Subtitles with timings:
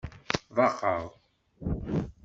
[0.55, 1.03] Ḍaqeɣ!